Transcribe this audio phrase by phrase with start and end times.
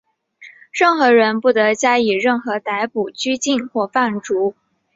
[0.71, 4.55] 任何人不得加以任意逮捕、拘禁或放逐。